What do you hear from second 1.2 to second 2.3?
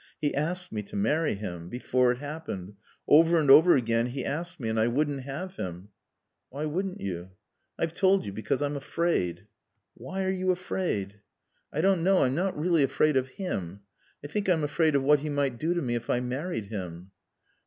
him. Before it